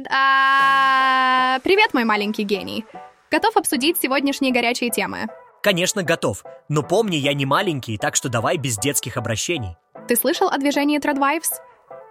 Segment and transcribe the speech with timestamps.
[0.00, 0.12] Привет!
[0.12, 2.84] А, Привет, мой маленький гений.
[3.30, 5.26] Готов обсудить сегодняшние горячие темы?
[5.62, 6.42] Конечно, готов.
[6.68, 9.76] Но помни, я не маленький, так что давай без детских обращений.
[10.08, 11.60] Ты слышал о движении Tradwives?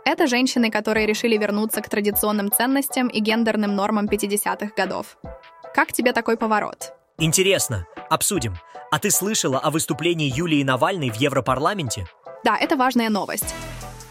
[0.05, 5.17] Это женщины, которые решили вернуться к традиционным ценностям и гендерным нормам 50-х годов.
[5.73, 6.93] Как тебе такой поворот?
[7.17, 7.87] Интересно.
[8.09, 8.55] Обсудим.
[8.91, 12.05] А ты слышала о выступлении Юлии Навальной в Европарламенте?
[12.43, 13.53] Да, это важная новость.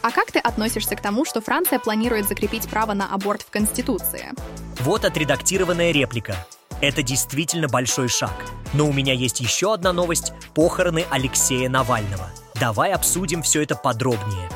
[0.01, 4.33] А как ты относишься к тому, что Франция планирует закрепить право на аборт в Конституции?
[4.81, 6.37] Вот отредактированная реплика.
[6.81, 8.33] Это действительно большой шаг.
[8.73, 12.31] Но у меня есть еще одна новость– похороны Алексея Навального.
[12.55, 14.49] Давай обсудим все это подробнее.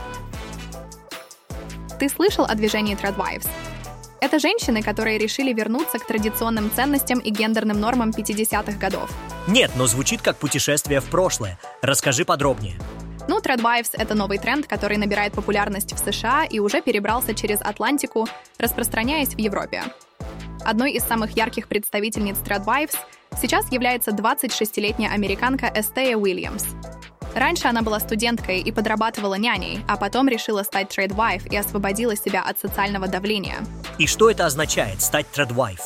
[1.98, 3.48] Ты слышал о движении Tradwives?
[4.20, 9.11] Это женщины, которые решили вернуться к традиционным ценностям и гендерным нормам 50-х годов.
[9.48, 11.59] Нет, но звучит как путешествие в прошлое.
[11.80, 12.78] Расскажи подробнее.
[13.29, 18.27] Ну, Tradwives— это новый тренд, который набирает популярность в США и уже перебрался через Атлантику,
[18.59, 19.85] распространяясь в Европе.
[20.65, 22.97] Одной из самых ярких представительниц Tradwives
[23.41, 26.64] сейчас является 26-летняя американка Эсти Уильямс.
[27.34, 32.42] Раньше она была студенткой и подрабатывала няней, а потом решила стать tradwife и освободила себя
[32.42, 33.57] от социального давления.
[33.98, 35.81] И что это означает— стать tradwife?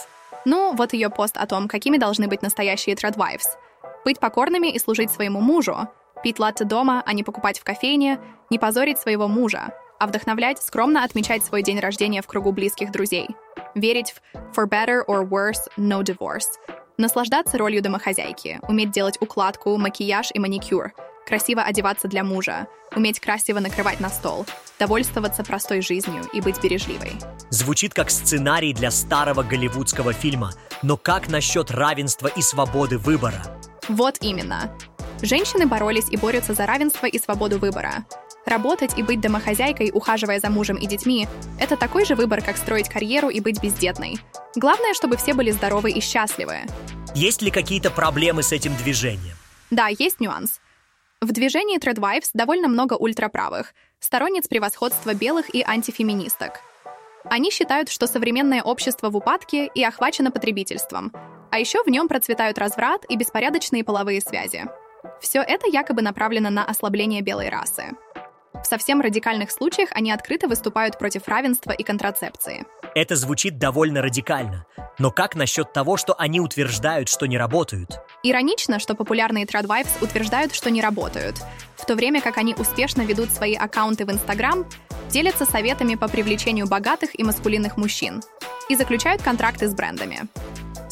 [0.44, 3.56] Ну, вот ее пост о том, какими должны быть настоящие tradwives.
[4.04, 5.88] Быть покорными и служить своему мужу,
[6.22, 8.18] пить латте дома, а не покупать в кофейне,
[8.50, 13.28] не позорить своего мужа, а вдохновлять, скромно отмечать свой день рождения в кругу близких друзей,
[13.74, 16.58] верить в «for better or worse, no divorce»,
[16.96, 20.92] наслаждаться ролью домохозяйки, уметь делать укладку, макияж и маникюр,
[21.26, 24.46] красиво одеваться для мужа, уметь красиво накрывать на стол,
[24.78, 27.12] довольствоваться простой жизнью и быть бережливой.
[27.50, 33.42] Звучит как сценарий для старого голливудского фильма, но как насчет равенства и свободы выбора?
[33.88, 34.70] Вот именно.
[35.22, 38.04] Женщины боролись и борются за равенство и свободу выбора.
[38.44, 41.26] Работать и быть домохозяйкой, ухаживая за мужем и детьми–
[41.60, 44.18] это такой же выбор, как строить карьеру и быть бездетной.
[44.54, 46.58] Главное, чтобы все были здоровы и счастливы.
[47.14, 49.36] Есть ли какие-то проблемы с этим движением?
[49.70, 50.60] Да, есть нюанс.
[51.20, 56.60] В движении Tradwives довольно много ультраправых, сторонниц превосходства белых и антифеминисток.
[57.24, 61.12] Они считают, что современное общество в упадке и охвачено потребительством,
[61.50, 64.66] а еще в нем процветают разврат и беспорядочные половые связи.
[65.20, 67.92] Все это якобы направлено на ослабление белой расы.
[68.62, 72.64] В совсем радикальных случаях они открыто выступают против равенства и контрацепции.
[72.94, 74.64] Это звучит довольно радикально.
[74.98, 78.00] Но как насчет того, что они утверждают, что не работают?
[78.22, 81.36] Иронично, что популярные традвайвс утверждают, что не работают,
[81.76, 84.64] в то время как они успешно ведут свои аккаунты в Инстаграм,
[85.10, 88.22] делятся советами по привлечению богатых и маскулинных мужчин
[88.68, 90.22] и заключают контракты с брендами.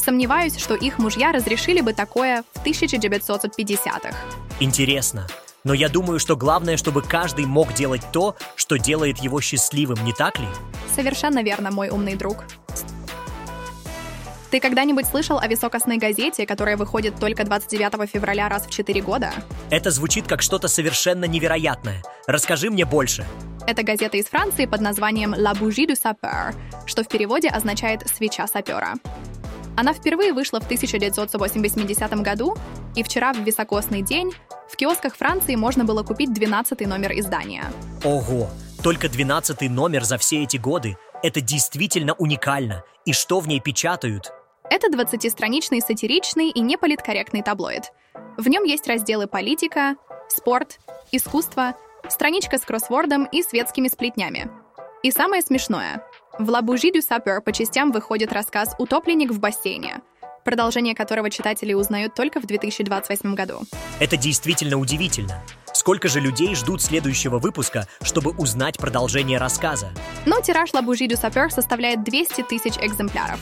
[0.04, 4.14] Сомневаюсь, что их мужья разрешили бы такое в 1950-х.
[4.60, 5.26] Интересно.
[5.64, 10.12] Но я думаю, что главное, чтобы каждый мог делать то, что делает его счастливым, не
[10.12, 10.46] так ли?
[10.94, 12.44] Совершенно верно, мой умный друг.
[14.50, 19.32] Ты когда-нибудь слышал о високосной газете, которая выходит только 29 февраля раз в 4 года?
[19.70, 22.02] Это звучит как что-то совершенно невероятное.
[22.26, 23.24] Расскажи мне больше.
[23.66, 26.54] Это газета из Франции под названием «La bougie du sapeur»,
[26.84, 28.94] что в переводе означает «свеча сапера».
[29.76, 32.56] Она впервые вышла в 1980 году,
[32.94, 34.32] и вчера в високосный день
[34.68, 37.64] в киосках Франции можно было купить 12 номер издания.
[38.04, 38.48] Ого!
[38.82, 40.96] Только 12 номер за все эти годы.
[41.22, 42.84] Это действительно уникально.
[43.04, 44.32] И что в ней печатают?
[44.70, 47.92] Это 20-страничный сатиричный и неполиткорректный таблоид.
[48.36, 49.96] В нем есть разделы политика,
[50.28, 50.78] спорт,
[51.12, 51.74] искусство,
[52.08, 54.50] страничка с кроссвордом и светскими сплетнями.
[55.02, 56.02] И самое смешное.
[56.36, 60.00] В «La Bougie du Sapeur» по частям выходит рассказ «Утопленник в бассейне»,
[60.44, 63.60] продолжение которого читатели узнают только в 2028 году.
[64.00, 65.40] Это действительно удивительно.
[65.72, 69.92] Сколько же людей ждут следующего выпуска, чтобы узнать продолжение рассказа?
[70.26, 73.38] Но тираж «La Bougie du Sapeur» составляет 200 тысяч экземпляров,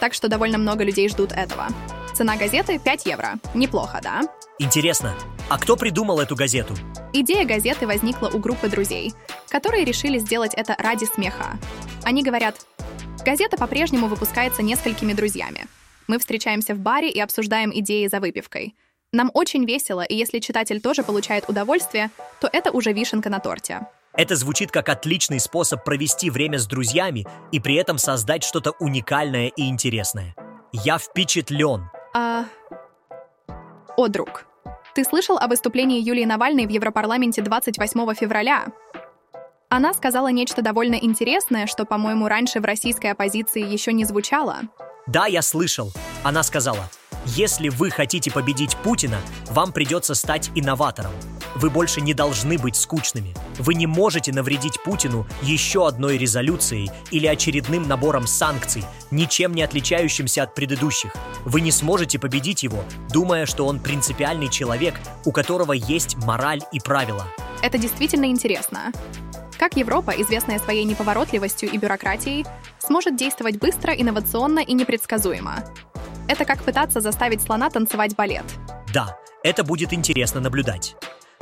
[0.00, 1.68] так что довольно много людей ждут этого.
[2.12, 3.34] Цена газеты 5 евро.
[3.54, 4.22] Неплохо, да?
[4.58, 5.14] Интересно,
[5.48, 6.74] а кто придумал эту газету?
[7.12, 9.12] Идея газеты возникла у группы друзей,
[9.48, 11.58] которые решили сделать это ради смеха.
[12.04, 12.66] Они говорят,
[13.24, 15.66] газета по-прежнему выпускается несколькими друзьями.
[16.06, 18.74] Мы встречаемся в баре и обсуждаем идеи за выпивкой.
[19.12, 22.10] Нам очень весело, и если читатель тоже получает удовольствие,
[22.40, 23.86] то это уже вишенка на торте.
[24.14, 29.48] Это звучит как отличный способ провести время с друзьями и при этом создать что-то уникальное
[29.48, 30.34] и интересное.
[30.72, 31.90] Я впечатлен.
[32.14, 32.44] А...
[33.96, 34.46] О, друг,
[34.94, 38.66] ты слышал о выступлении Юлии Навальной в Европарламенте 28 февраля?
[39.68, 44.60] Она сказала нечто довольно интересное, что, по-моему, раньше в российской оппозиции еще не звучало.
[45.06, 45.92] Да, я слышал.
[46.24, 46.88] Она сказала,
[47.26, 49.18] если вы хотите победить Путина,
[49.50, 51.12] вам придется стать инноватором.
[51.54, 53.34] Вы больше не должны быть скучными.
[53.58, 60.42] Вы не можете навредить Путину еще одной резолюцией или очередным набором санкций, ничем не отличающимся
[60.42, 61.12] от предыдущих.
[61.44, 62.82] Вы не сможете победить его,
[63.12, 67.26] думая, что он принципиальный человек, у которого есть мораль и правила.
[67.62, 68.92] Это действительно интересно.
[69.58, 72.44] Как Европа, известная своей неповоротливостью и бюрократией,
[72.80, 75.62] сможет действовать быстро, инновационно и непредсказуемо?
[76.32, 78.46] Это как пытаться заставить слона танцевать балет.
[78.94, 80.96] Да, это будет интересно наблюдать.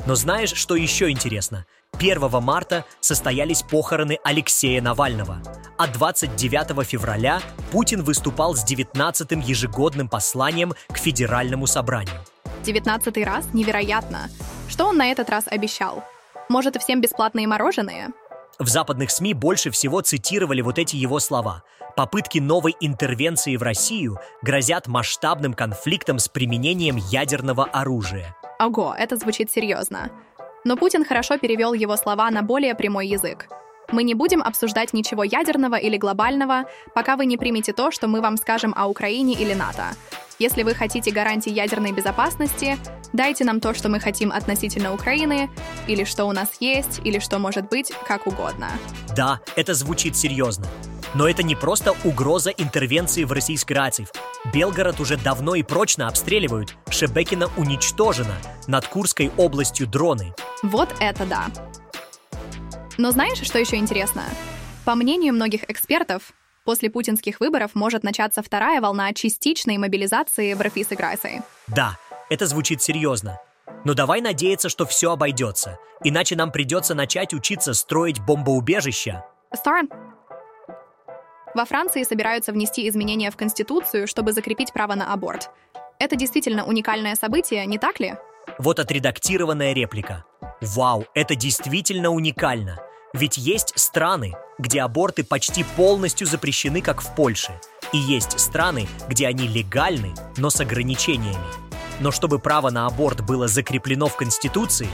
[0.04, 1.64] Но знаешь, что еще интересно?
[2.00, 5.40] 1 марта состоялись похороны Алексея Навального,
[5.78, 7.40] а 29 февраля
[7.70, 12.24] Путин выступал с 19-м ежегодным посланием к Федеральному собранию.
[12.64, 13.46] 19 раз?
[13.52, 14.28] Невероятно.
[14.68, 16.02] Что он на этот раз обещал?
[16.48, 18.08] Может, всем бесплатные мороженое?
[18.60, 21.62] В западных СМИ больше всего цитировали вот эти его слова.
[21.96, 28.36] Попытки новой интервенции в Россию грозят масштабным конфликтом с применением ядерного оружия.
[28.58, 30.10] Ого, это звучит серьезно.
[30.64, 33.48] Но Путин хорошо перевел его слова на более прямой язык.
[33.92, 36.64] Мы не будем обсуждать ничего ядерного или глобального,
[36.94, 39.84] пока вы не примете то, что мы вам скажем о Украине или НАТО.
[40.40, 42.78] Если вы хотите гарантии ядерной безопасности,
[43.12, 45.50] дайте нам то, что мы хотим относительно Украины,
[45.86, 48.70] или что у нас есть, или что может быть, как угодно.
[49.14, 50.66] Да, это звучит серьезно.
[51.12, 54.08] Но это не просто угроза интервенции в российской рации.
[54.50, 56.74] Белгород уже давно и прочно обстреливают.
[56.88, 58.36] Шебекина уничтожена.
[58.66, 60.32] Над Курской областью дроны.
[60.62, 61.48] Вот это да.
[62.96, 64.22] Но знаешь, что еще интересно?
[64.86, 66.32] По мнению многих экспертов,
[66.70, 71.40] после путинских выборов может начаться вторая волна частичной мобилизации в РФИ с Играйсой.
[71.66, 73.40] Да, это звучит серьезно.
[73.84, 75.80] Но давай надеяться, что все обойдется.
[76.04, 79.24] Иначе нам придется начать учиться строить бомбоубежища.
[79.52, 79.88] Старн,
[81.56, 85.50] во Франции собираются внести изменения в Конституцию, чтобы закрепить право на аборт.
[85.98, 88.14] Это действительно уникальное событие, не так ли?
[88.60, 90.24] Вот отредактированная реплика.
[90.60, 92.78] Вау, это действительно уникально.
[93.12, 97.60] Ведь есть страны, где аборты почти полностью запрещены, как в Польше.
[97.92, 101.36] И есть страны, где они легальны, но с ограничениями.
[101.98, 104.88] Но чтобы право на аборт было закреплено в Конституции,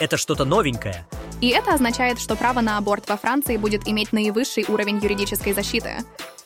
[0.00, 1.06] это что-то новенькое,
[1.40, 5.98] и это означает, что право на аборт во Франции будет иметь наивысший уровень юридической защиты.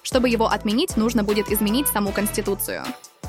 [0.02, 2.82] Чтобы его отменить, нужно будет изменить саму Конституцию.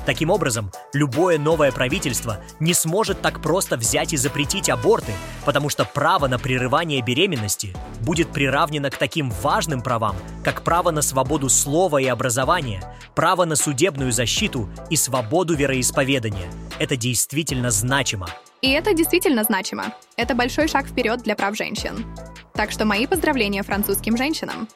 [0.06, 5.12] Таким образом, любое новое правительство не сможет так просто взять и запретить аборты,
[5.44, 11.02] потому что право на прерывание беременности будет приравнено к таким важным правам, как право на
[11.02, 12.82] свободу слова и образования,
[13.14, 16.50] право на судебную защиту и свободу вероисповедания.
[16.78, 18.28] Это действительно значимо.
[18.62, 19.94] И это действительно значимо.
[20.16, 22.06] Это большой шаг вперед для прав женщин.
[22.54, 24.68] Так что мои поздравления французским женщинам.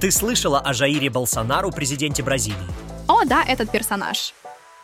[0.00, 2.81] Ты слышала о Жаире Болсонару, президенте Бразилии?
[3.12, 4.32] О, да, этот персонаж.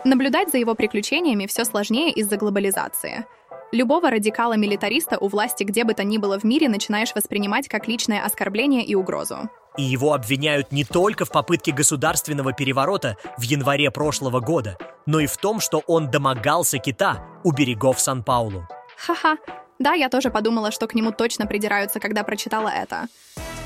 [0.05, 3.25] Наблюдать за его приключениями все сложнее из-за глобализации.
[3.73, 8.23] Любого радикала-милитариста у власти где бы то ни было в мире начинаешь воспринимать как личное
[8.23, 9.49] оскорбление и угрозу.
[9.79, 14.77] И его обвиняют не только в попытке государственного переворота в январе прошлого года,
[15.07, 18.69] но и в том, что он домогался кита у берегов Сан-Паулу.
[18.99, 19.39] Ха-ха.
[19.79, 23.07] Да, я тоже подумала, что к нему точно придираются, когда прочитала это.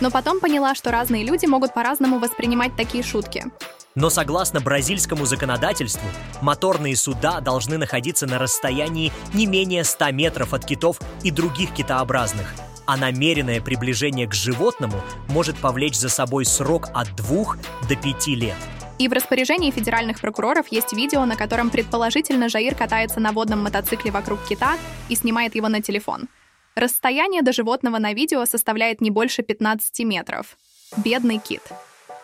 [0.01, 3.47] Но потом поняла, что разные люди могут по-разному воспринимать такие шутки.
[3.95, 6.09] Но согласно бразильскому законодательству,
[6.41, 12.55] моторные суда должны находиться на расстоянии не менее 100 метров от китов и других китообразных,
[12.87, 17.57] а намеренное приближение к животному может повлечь за собой срок от 2
[17.89, 18.57] до 5 лет.
[18.99, 24.11] И в распоряжении федеральных прокуроров есть видео, на котором предположительно Жаир катается на водном мотоцикле
[24.11, 26.29] вокруг кита и снимает его на телефон.
[26.75, 30.57] Расстояние до животного на видео составляет не больше 15 метров.
[30.97, 31.63] Бедный кит.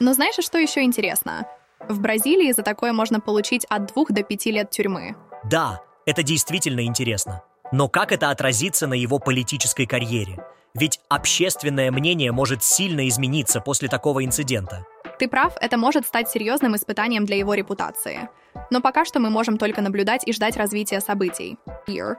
[0.01, 1.47] Но знаешь, что еще интересно?
[1.89, 5.17] В Бразилии за такое можно получить от двух до пяти лет тюрьмы.
[5.45, 7.43] Да, это действительно интересно.
[7.73, 10.45] Но как это отразится на его политической карьере?
[10.75, 14.87] Ведь общественное мнение может сильно измениться после такого инцидента.
[15.19, 18.29] Ты прав, это может стать серьезным испытанием для его репутации.
[18.71, 21.59] Но пока что мы можем только наблюдать и ждать развития событий.
[21.89, 22.17] Year.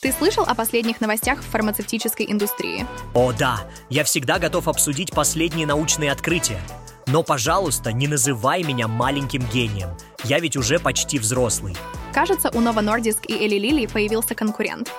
[0.00, 2.86] Ты слышал о последних новостях в фармацевтической индустрии?
[3.14, 6.60] О да, я всегда готов обсудить последние научные открытия.
[7.06, 9.90] Но, пожалуйста, не называй меня маленьким гением.
[10.24, 11.76] Я ведь уже почти взрослый.
[12.12, 14.90] Кажется, у Novo Nordisk и Eli Lilly появился конкурент.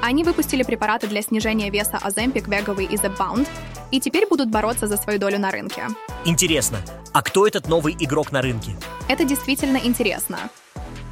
[0.00, 3.46] Они выпустили препараты для снижения веса Ozempic, Wegovy и Zepbound,
[3.92, 5.82] и теперь будут бороться за свою долю на рынке.
[6.24, 6.78] Интересно,
[7.12, 8.72] а кто этот новый игрок на рынке?
[9.08, 10.38] Это действительно интересно.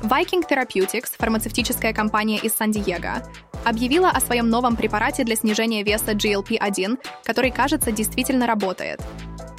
[0.02, 3.23] Viking Therapeutics, фармацевтическая компания из Сан-Диего,
[3.64, 9.00] объявила о своем новом препарате для снижения веса GLP-1, который, кажется, действительно работает.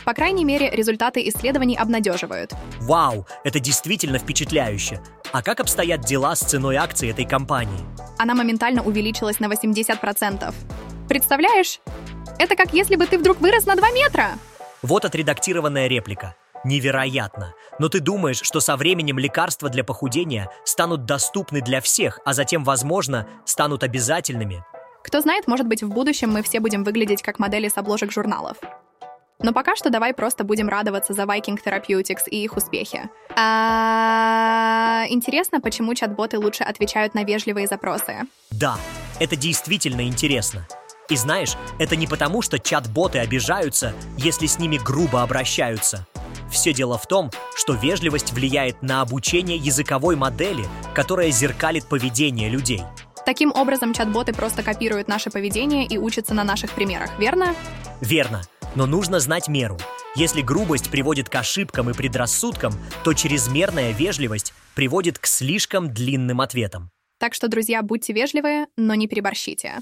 [0.06, 2.54] По крайней мере, результаты исследований обнадеживают.
[2.82, 5.02] Вау, это действительно впечатляюще.
[5.32, 7.80] А как обстоят дела с ценой акций этой компании?
[8.18, 10.54] Она моментально увеличилась на 80%.
[11.08, 11.80] Представляешь?
[12.38, 14.32] Это как если бы ты вдруг вырос на 2 метра.
[14.82, 16.36] Вот отредактированная реплика.
[16.64, 17.54] Невероятно.
[17.80, 22.64] Но ты думаешь, что со временем лекарства для похудения станут доступны для всех, а затем,
[22.64, 24.64] возможно, станут обязательными?
[25.04, 28.58] Кто знает, может быть, в будущем мы все будем выглядеть как модели с обложек журналов.
[29.44, 33.10] Но пока что давай просто будем радоваться за Viking Therapeutics и их успехи.
[33.36, 35.06] А...
[35.10, 38.16] Интересно, почему чат-боты лучше отвечают на вежливые запросы?
[38.52, 38.78] Да,
[39.20, 40.68] это действительно интересно.
[41.10, 46.08] И знаешь, это не потому, что чат-боты обижаются, если с ними грубо обращаются.
[46.50, 52.84] Все дело в том, что вежливость влияет на обучение языковой модели, которая зеркалит поведение людей.
[53.32, 57.56] Таким образом, чат-боты просто копируют наше поведение и учатся на наших примерах, верно?
[58.02, 58.42] Верно.
[58.76, 59.78] Но нужно знать меру.
[60.16, 62.74] Если грубость приводит к ошибкам и предрассудкам,
[63.06, 66.90] то чрезмерная вежливость приводит к слишком длинным ответам.
[67.20, 69.78] Так что, друзья, будьте вежливы, но не переборщите.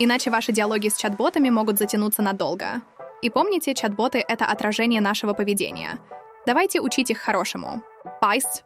[0.00, 2.82] Иначе ваши диалоги с чат-ботами могут затянуться надолго.
[3.22, 6.00] И помните, чат-боты— это отражение нашего поведения.
[6.48, 7.80] Давайте учить их хорошему.
[8.20, 8.64] Пайс.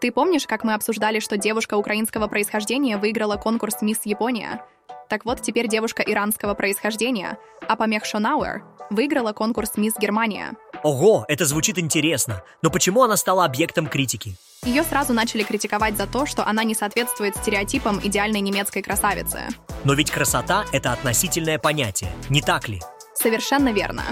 [0.00, 4.62] Ты помнишь, как мы обсуждали, что девушка украинского происхождения выиграла конкурс «Мисс Япония»?
[5.08, 7.38] Так вот, теперь девушка иранского происхождения,
[7.68, 10.52] Апамех Шонауэр, выиграла конкурс «Мисс Германия».
[10.82, 14.36] Ого, это звучит интересно, но почему она стала объектом критики?
[14.64, 19.40] Ее сразу начали критиковать за то, что она не соответствует стереотипам идеальной немецкой красавицы.
[19.84, 22.80] Но ведь красота— это относительное понятие, не так ли?
[23.14, 24.02] Совершенно верно.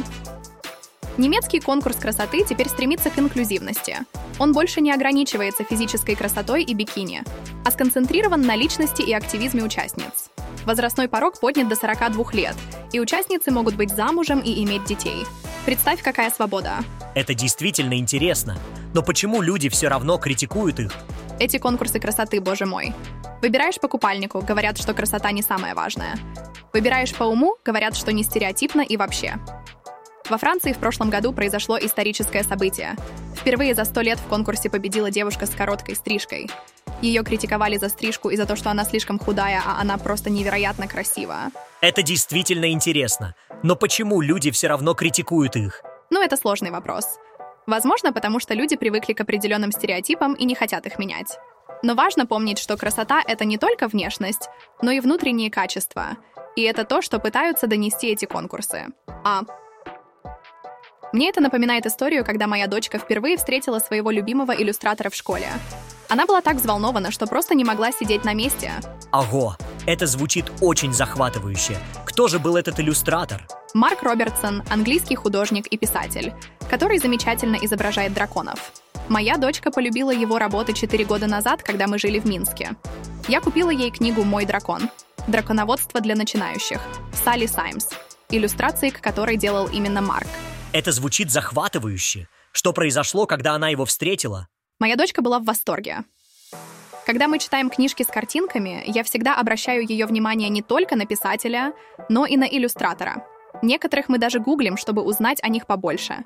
[1.19, 3.99] Немецкий конкурс красоты теперь стремится к инклюзивности.
[4.39, 7.23] Он больше не ограничивается физической красотой и бикини,
[7.65, 10.31] а сконцентрирован на личности и активизме участниц.
[10.65, 12.57] Возрастной порог поднят до 42 лет,
[12.93, 15.27] и участницы могут быть замужем и иметь детей.
[15.67, 16.79] Представь, какая свобода.
[17.15, 18.57] Это действительно интересно.
[18.95, 20.93] Но почему люди все равно критикуют их?
[21.39, 22.95] Эти конкурсы красоты, боже мой.
[23.43, 26.17] Выбираешь по купальнику, говорят, что красота не самое важное.
[26.73, 29.39] Выбираешь по уму, говорят, что не стереотипно и вообще.
[30.33, 32.97] Во Франции в прошлом году произошло историческое событие.
[33.37, 36.49] Впервые за сто лет в конкурсе победила девушка с короткой стрижкой.
[37.03, 40.89] Ее критиковали за стрижку и за то, что она слишком худая, а она просто невероятно
[40.89, 41.51] красива.
[41.83, 43.35] Это действительно интересно.
[43.63, 45.83] Но почему люди все равно критикуют их?
[46.09, 47.05] Ну, это сложный вопрос.
[47.67, 51.37] Возможно, потому что люди привыкли к определенным стереотипам и не хотят их менять.
[51.83, 54.49] Но важно помнить, что красота— это не только внешность,
[54.81, 56.17] но и внутренние качества.
[56.57, 58.87] И это то, что пытаются донести эти конкурсы.
[59.25, 59.43] А
[61.13, 65.47] мне это напоминает историю, когда моя дочка впервые встретила своего любимого иллюстратора в школе.
[66.09, 68.73] Она была так взволнована, что просто не могла сидеть на месте.
[69.13, 71.77] Ого, это звучит очень захватывающе.
[72.05, 73.47] Кто же был этот иллюстратор?
[73.75, 76.33] Марк Робертсон– английский художник и писатель,
[76.71, 78.73] который замечательно изображает драконов.
[79.09, 82.71] Моя дочка полюбила его работы 4 года назад, когда мы жили в Минске.
[83.29, 84.91] Я купила ей книгу «Мой дракон»–
[85.29, 86.81] «Драконоводство для начинающих»
[87.25, 87.89] Салли Саймс,
[88.29, 90.29] иллюстрации к которой делал именно Марк–
[90.73, 92.29] это звучит захватывающе.
[92.53, 94.49] Что произошло, когда она его встретила?
[94.79, 96.05] Моя дочка была в восторге.
[97.07, 101.73] Когда мы читаем книжки с картинками, я всегда обращаю ее внимание не только на писателя,
[102.09, 103.27] но и на иллюстратора.
[103.61, 106.25] Некоторых мы даже гуглим, чтобы узнать о них побольше.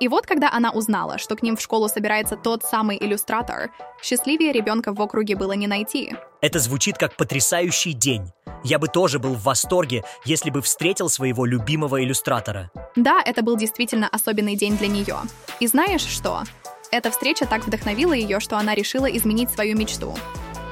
[0.00, 3.70] И вот когда она узнала, что к ним в школу собирается тот самый иллюстратор,
[4.02, 6.14] счастливее ребенка в округе было не найти.
[6.40, 8.32] Это звучит как потрясающий день.
[8.64, 12.70] Я бы тоже был в восторге, если бы встретил своего любимого иллюстратора.
[12.96, 15.16] Да, это был действительно особенный день для нее.
[15.60, 16.42] И знаешь что?
[16.90, 20.14] Эта встреча так вдохновила ее, что она решила изменить свою мечту.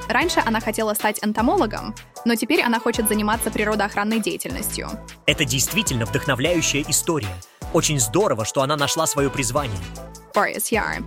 [0.08, 4.88] Раньше она хотела стать энтомологом, но теперь она хочет заниматься природоохранной деятельностью.
[5.26, 7.34] Это действительно вдохновляющая история.
[7.72, 9.80] Очень здорово, что она нашла свое призвание.
[10.34, 11.02] Boris Yar.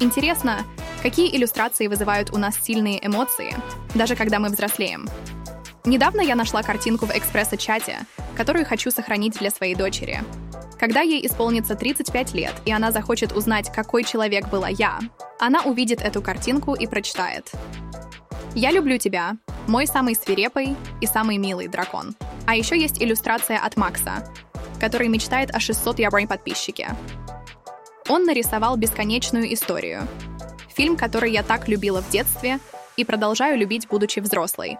[0.00, 0.64] Интересно,
[1.02, 3.54] какие иллюстрации вызывают у нас сильные эмоции,
[3.94, 5.08] даже когда мы взрослеем?
[5.86, 7.98] Недавно я нашла картинку в экспресс-чате,
[8.38, 10.24] которую хочу сохранить для своей дочери.
[10.80, 14.98] Когда ей исполнится 35 лет, и она захочет узнать, какой человек была я,
[15.38, 17.52] она увидит эту картинку и прочитает.
[18.54, 19.36] «Я люблю тебя,
[19.66, 22.14] мой самый свирепый и самый милый дракон».
[22.46, 24.26] А еще есть иллюстрация от Макса,
[24.80, 26.96] который мечтает о 600 ябрань подписчике.
[28.08, 30.08] Он нарисовал бесконечную историю.
[30.74, 32.58] Фильм, который я так любила в детстве
[32.96, 34.78] и продолжаю любить, будучи взрослой.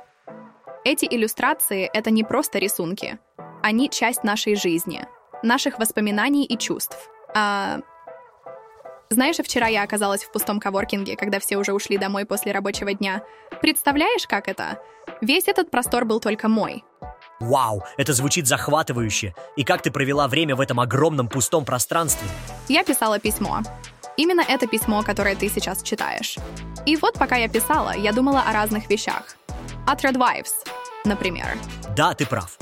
[0.84, 3.18] Эти иллюстрации— это не просто рисунки.
[3.62, 5.06] Они— часть нашей жизни,
[5.42, 7.08] наших воспоминаний и чувств.
[7.34, 7.80] А...
[9.08, 13.22] Знаешь, вчера я оказалась в пустом коворкинге, когда все уже ушли домой после рабочего дня.
[13.62, 14.78] Представляешь, как это?
[15.22, 16.84] Весь этот простор был только мой.
[17.40, 19.34] Вау, это звучит захватывающе.
[19.56, 22.28] И как ты провела время в этом огромном пустом пространстве?
[22.68, 23.60] Я писала письмо.
[24.18, 26.36] Именно это письмо, которое ты сейчас читаешь.
[26.84, 29.36] И вот пока я писала, я думала о разных вещах.
[29.86, 30.66] О Threadwives,
[31.04, 31.46] например.
[31.96, 32.58] Да, ты прав.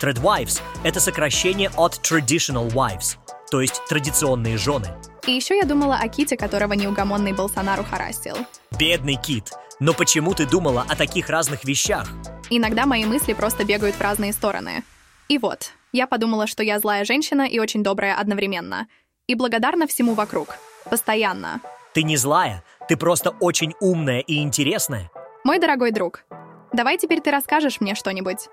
[0.00, 3.16] Threadwives— это сокращение от Traditional Wives,
[3.50, 4.88] то есть традиционные жены.
[5.26, 8.36] И еще я думала о Ките, которого неугомонный Болсонару харасил.
[8.76, 9.52] Бедный Кит.
[9.78, 12.08] Но почему ты думала о таких разных вещах?
[12.50, 14.82] Иногда мои мысли просто бегают в разные стороны.
[15.28, 18.88] И вот, я подумала, что я злая женщина и очень добрая одновременно.
[19.28, 20.56] И благодарна всему вокруг.
[20.90, 21.60] Постоянно.
[21.94, 25.10] Ты не злая, ты просто очень умная и интересная.
[25.44, 26.24] Мой дорогой друг,
[26.72, 28.48] давай теперь ты расскажешь мне что-нибудь.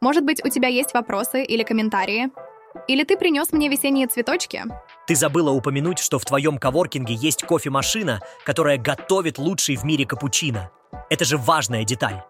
[0.00, 2.30] Может быть, у тебя есть вопросы или комментарии?
[2.88, 4.64] Или ты принес мне весенние цветочки?
[5.06, 10.70] Ты забыла упомянуть, что в твоем коворкинге есть кофемашина, которая готовит лучший в мире капучино.
[11.08, 12.22] Это же важная деталь.